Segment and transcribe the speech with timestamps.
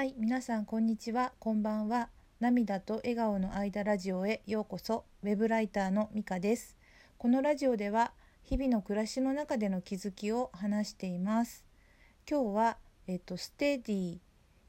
[0.00, 2.08] はい、皆さんこんにちは、こんばんは。
[2.40, 5.04] 涙と笑顔の間ラジオへようこそ。
[5.22, 6.74] ウェブライターのミカです。
[7.18, 11.66] このラジオでは日々の暮らしの中での気づきを話しています。
[12.26, 12.78] 今日は
[13.08, 14.18] えっとステディ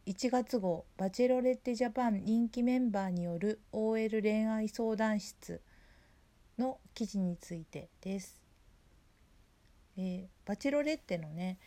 [0.06, 5.62] 1月号バチェロレッテジャパン人気メンバーによる OL 恋愛相談室
[6.60, 8.42] の記事についてです。
[9.96, 11.58] えーバチェロレッテのね、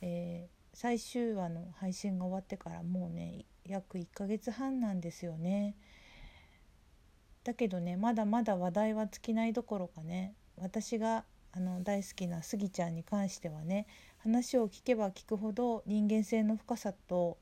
[0.00, 5.74] えー最終話の配信が終わってからもうね約1ヶ月半なんですよね。
[7.44, 13.86] だけどねまだまだ話題は尽きないどころかね私があの大好きなスギちゃんに関してはね
[14.18, 17.38] 話を聞けば聞くほど人間性の深さと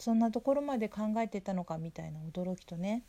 [0.00, 3.04] そんなところまで考えてたのかみたいな驚きとね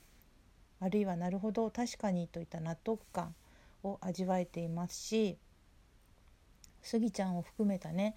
[0.79, 3.33] あるいはなるほど確かにといった納得感
[3.81, 5.37] を味わえていますし
[6.83, 8.13] スギちゃんを含めたね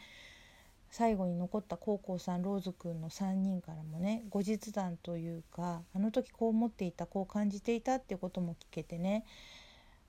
[0.96, 9.26] 最後に残った高校さんローズくんの3人からもね後日談というかあの時こう思っていたこう感じていたっていうことも聞けてね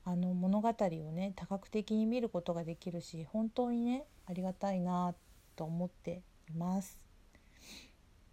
[0.06, 5.14] あの物語をね多角的に見ることができるし本当にねありがたいな
[5.58, 6.98] と思っています。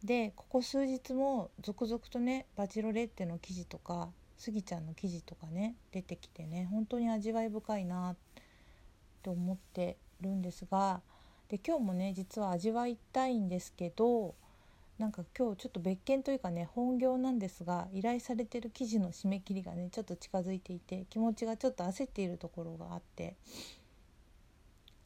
[0.04, 8.14] でここ数日も続々とねバチロレッテの記事とかスギちゃんの記事とかね出てきてね本当に味わい深いな
[9.24, 11.00] と思ってるんですが
[11.54, 14.34] で今日もね実は味わいたいんですけど
[14.98, 23.36] なんか今日ちょっと別件というかね本業なんですが依頼されてる記事の締め切りがねちょっと近づいていて気持ちがちょっと焦っているところがあって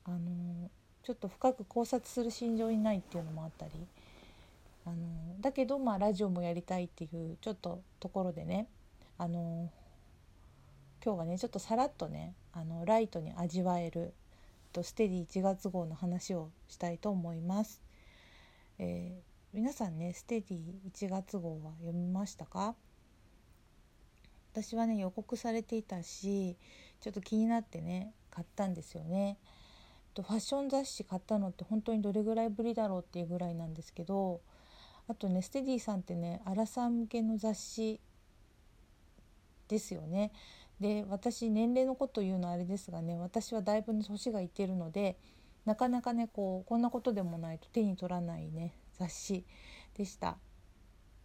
[0.06, 0.20] あのー
[1.02, 3.72] ちょっと深く考察する心情にないっていうのもあったり
[4.86, 8.68] あのーだけどまあラジオもやりたいっていうちょっとところでね
[9.18, 14.14] あのー今日はねちょっとさらっとねあのライトに味わえる
[14.72, 17.80] とステディ1月号の話をしたいと思います。
[18.78, 20.58] えー皆さんねステディ
[20.92, 22.74] 1月号は読みましたか？
[24.52, 26.58] 私はね予告されていたし
[27.00, 29.38] ちょっと気になってね買ったんですよね。
[30.12, 34.42] とファッション雑誌買ったのって本当にどれぐらいぶりだろうっていうぐらいなんですけど
[35.08, 38.00] あとねステディさんってねアラサー向けの雑誌
[39.68, 40.30] ですよね。
[40.80, 45.16] で私年齢のこと言うのはあれですがね私はだいぶ年がいってるので
[45.64, 49.44] なかなかねこうこんなことでもないと手に取らないね雑誌
[49.96, 50.38] でした。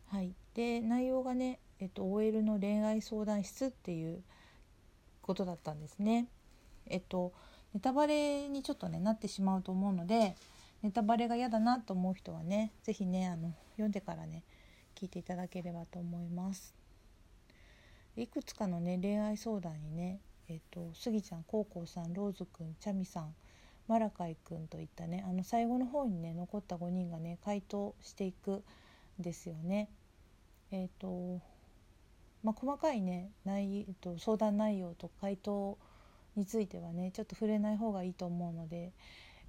[0.07, 4.21] はい、で内容がね、えっと、OL の恋愛相談室っていう
[5.21, 6.27] ことだったんですね。
[6.85, 7.33] えっと
[7.73, 10.35] ネタバレにちょっとねなってしまうと思うので
[10.83, 14.43] ネタバレが嫌だなと思う人はね是非ねあの読んでからね
[14.95, 16.82] 聞いていただければと思います。
[18.15, 20.19] いくつかのね恋愛相談にね
[20.49, 23.33] えっとスギちゃんコウコウさんローズくんチャミさん
[23.87, 28.63] マラカイくんといったねあの最後の方にね残った5人がね回答していく
[29.19, 29.89] んですよね。
[30.71, 31.39] えっ、と
[32.43, 35.77] まあ細かいね内、えっと、相談内容と回答
[36.35, 38.91] についてはねちょっと触れない方がいいと思うので、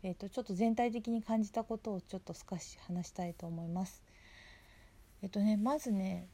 [0.02, 4.02] えっとちょっと全体的に感じたことをちょっと少し話したいと思います。
[5.22, 6.28] えっとねまずね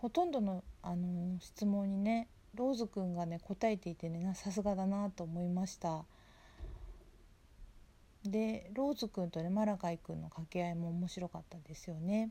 [0.00, 6.04] ほとんどの、あの質問にねローズくんがね答えていてねさすがだなと思いました。
[8.24, 12.30] でローズくんとねマラカイくんの掛け合いも面白かったですよね。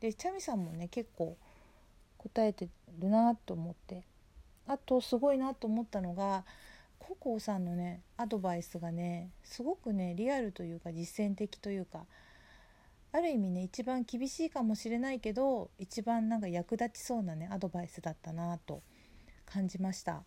[0.00, 1.36] でチャミさんもね結構
[2.18, 2.68] 答えて
[2.98, 4.04] るなと思って
[4.66, 6.44] あとすごいなと思ったのが
[6.98, 12.06] ココさんのねアドバイスがねすごくねリアルというか実践的というか
[13.12, 18.82] ある意味ね一番厳しいかもしれないけど一番なんか役立ちそうなねアドバイスだったなと
[19.46, 20.22] 感じました。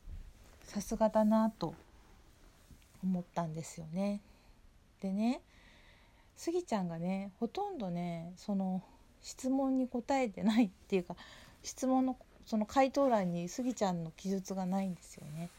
[0.63, 1.74] さすがだなと
[3.03, 4.22] 思ったんですよね。
[5.01, 5.41] でね
[6.35, 8.81] スギちゃんがねほとんどねその
[9.22, 11.16] 質問に答えてないっていうか
[11.63, 15.50] 質問のその回答欄にスギちゃんの記述がないんですよね。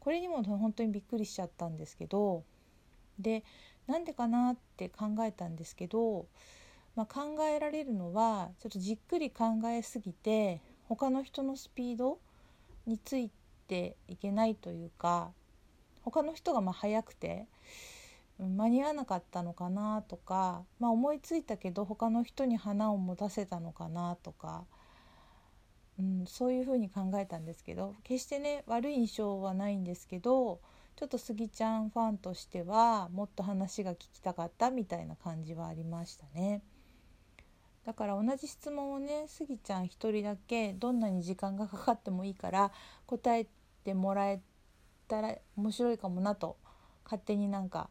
[0.00, 2.42] これにも本当にびっくりしちゃったんですけど
[3.20, 3.44] で
[3.86, 6.26] なんでかなって考えたんですけど
[6.94, 12.18] まあ、考えられるのはちょっとじっくり考えすぎて他の人のスピード
[12.86, 13.30] につい
[13.66, 15.30] ていけないというか
[16.02, 17.46] 他の人がまあ早くて
[18.38, 24.64] 間に合わなかったのかなとか、まあ、思いついたけど他の人に花を持たせたのかなとか、
[25.98, 30.60] うん、そういうふうに考えたんですけど決してね悪い印象はないんですけど
[30.96, 36.62] ちょっとスギちゃんファンとしてはもっと話が聞きたかったみたいな感じはありましたね。
[37.84, 42.70] だから同じ質問をねスギちゃん一人だけどんなに時間がかかってもいいから
[43.06, 43.46] 答え
[43.84, 44.40] てもらえ
[45.08, 46.56] たら面白いかもなと
[47.04, 47.90] 勝手になんか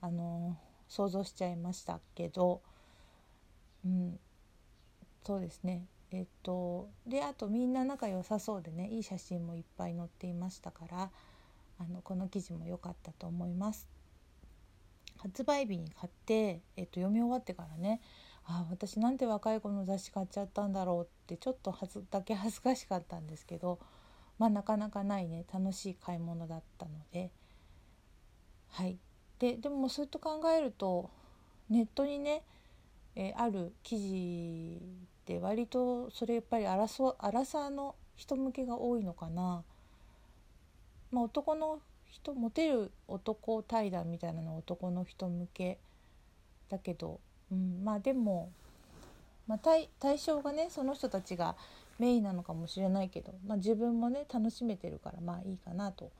[0.00, 2.62] あのー想像しちゃいましたけど、
[3.84, 4.18] ううん
[5.24, 11.10] そうですねえっとであとみんな仲良さそうでねいい写真もいっぱい載っていましたから
[11.78, 13.88] あのこの記事も良かったと思います。
[15.18, 18.00] 発売日に買って、えっと、読み終わってからね
[18.48, 23.78] あ私なんて若い子の雑誌買っちゃったんだろうってちょっとはずだけ恥ずかしかったんですけど
[24.38, 25.44] まあなかなかないね。
[25.52, 27.30] 楽しい買い物だったので。
[28.70, 28.96] はい。
[29.38, 31.10] ででもそういった考えると
[31.68, 32.42] ネットにね、
[33.14, 39.62] え、ある記事って割とそれやっぱりアラサーの人向けが多いのかな。
[41.10, 45.78] まあ、男の人モテる男対談みたいなの男の人向け
[46.68, 48.50] だけど、うん、まあでも、
[49.46, 51.56] まあ対、対象がねその人たちが
[51.98, 56.12] メインなのかもしれないけど、まあ、自分もね楽しめてるからまあいいかなと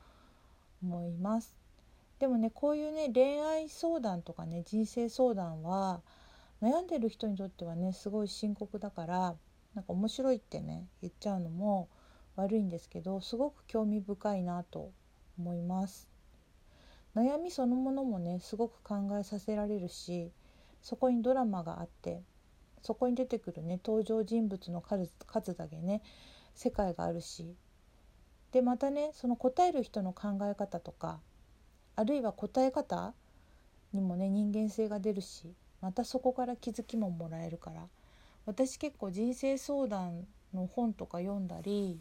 [0.83, 1.55] 思います。
[2.19, 6.01] でもねこういうね恋愛相談とかね人生相談は
[6.61, 9.35] 悩んでる人にとってはねすごい深刻だから
[9.75, 11.89] なんか面白いってね言っちゃうのも
[12.35, 14.91] 悪いんですけどすごく興味深いなと
[15.39, 16.09] 思います
[17.15, 20.33] 悩みそのものもねすごく考えさせられるし
[20.83, 22.23] そこにドラマがあって
[22.83, 26.03] そこに出てくるね登場人物の数数だけね
[26.55, 27.55] 世界があるし
[28.53, 31.21] でまたねその答える人の考え方とか
[31.97, 33.13] あるいは答え方
[33.93, 37.87] にもね人間性が出るしまたそこから気づきももらえるから
[38.47, 42.01] 私結構人生相談の本とか読んだり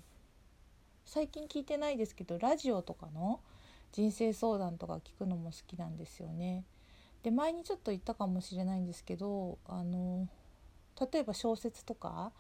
[1.06, 3.40] 最近聞いてないですけどラジオとかの
[3.92, 6.64] 人生相談とか聞くのも好きなんですよね。
[7.24, 10.28] で前にちょっと言ったかもしれないんですけどあの
[11.12, 12.32] 例えば小説とか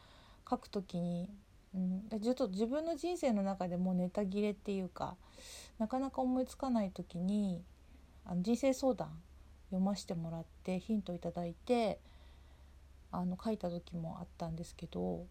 [0.49, 1.29] 書く時に、
[1.75, 5.15] うん、ちょっと自分の人生の中でもうネタ切れっていうか
[5.77, 7.61] なかなか思いつかない時に
[8.25, 9.09] あの人生相談
[9.69, 11.99] 読ませてもらってヒントいただいて
[13.11, 15.25] あの書いた時もあったんですけど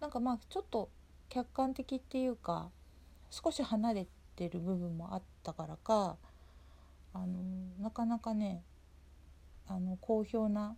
[0.00, 0.90] なんかまあちょっと
[1.28, 2.70] 客観的っていうか
[3.30, 4.06] 少し離れ
[4.36, 6.16] てる部分もあったからか
[7.14, 7.26] あの
[7.80, 8.62] なかなかね
[9.66, 10.76] あの好評な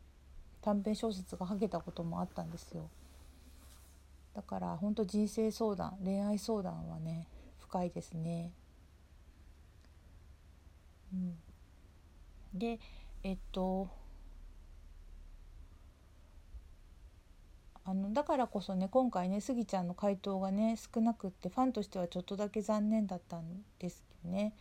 [0.61, 2.89] 短編小説が書けたこともあったんですよ。
[4.35, 7.27] だから本当人生相談恋愛相談はね
[7.59, 8.53] 深いですね。
[11.13, 11.39] うん、
[12.53, 12.79] で
[13.23, 13.89] えっと
[17.85, 24.53] あのだからこそね今回ねスギちゃんの回答がね少なくってファンとしてはちょっとだけ残念だったんですよね。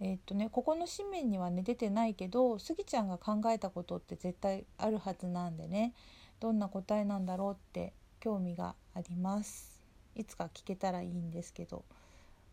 [0.00, 5.92] えー、っとねここの紙面にはね出てないけどスギちゃんが考えたことって絶対あるはずなんでね
[6.40, 9.82] どんな答えなんだろうって興味があります。
[10.16, 11.84] いつか聞けたらいいんですけど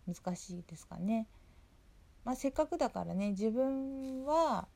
[0.07, 1.27] 難しいですかね。
[2.23, 4.67] まあ、せっかくだからね自分は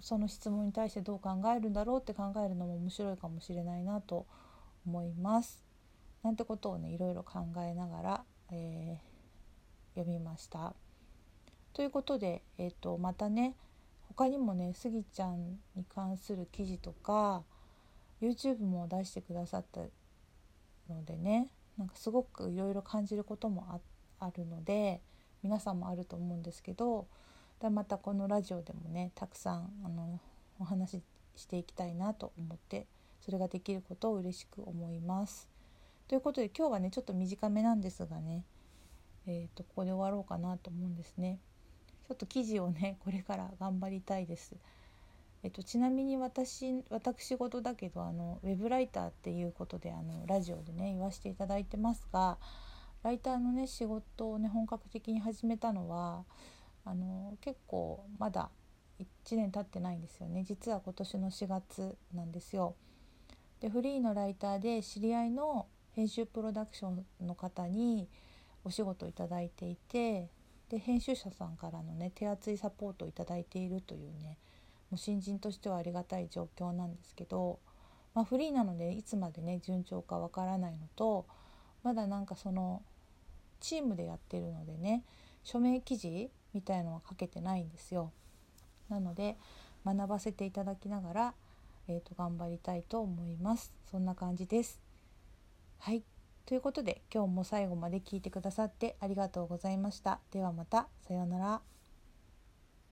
[0.00, 4.26] その質問に対してどう考えるんだろうって考えるのも面白いかもしれないなと
[4.86, 5.64] 思います。
[6.22, 10.74] なんてことをねいろいろ考えながら、えー、読みました。
[11.74, 13.54] ということで、えーと、またね
[14.08, 17.42] 他にもねスギちゃんに関する記事とか
[18.22, 19.80] YouTube も出してくださった
[20.88, 23.80] のでねなんかすごくいろいろ感じることも
[24.20, 25.00] あるので
[25.42, 27.06] 皆さんもあると思うんですけど
[27.60, 30.20] でまたこのラジオでもねたくさんあの
[30.60, 31.02] お話し
[31.36, 32.86] していきたいなと思って
[33.20, 35.48] それができることを嬉しく思います。
[36.06, 38.44] ということで今日はねちょっと短めなんですがね、
[39.26, 41.40] えーと、ここで終わろうかなと思うんですね。
[42.08, 44.54] ちょっと記事をねこれから頑張りたいです。
[45.42, 52.38] えっと、ちなみに私私事だけどあのウェブライターっていうことであのラジオでね言わせていただいてますが
[53.02, 56.24] ライターのね仕事をね本格的に始めたのは
[56.86, 58.48] あの結構まだ
[58.98, 62.74] 1年経ってないんですよね実は今年の4月なんですよ。
[63.60, 68.08] でフリーのライターで知り合いの編集プロダクションの方に
[68.64, 70.28] お仕事をいただいていて
[70.74, 74.38] で編集者さんからのね手厚いサポートをいいているというね
[74.90, 77.60] もう新人としてはありがたい状況なんですけど、
[78.12, 81.26] まあ、フリーなのでいつまでね順調かわからないのと
[81.84, 82.82] まだなんかその
[83.60, 85.04] チームでやってるのでね
[85.44, 88.10] 署名記事みたいのは書けてないんですよ。
[88.88, 89.36] なので
[89.84, 91.34] 学ばせていただきながら、
[91.88, 93.72] えーと、頑張りたいと思います。
[93.90, 94.80] そんな感じです。
[95.78, 96.02] はい
[96.46, 100.20] ということで今日も最後まで聞いてくださってありがとうございました。
[100.30, 101.73] ではまたさようなら。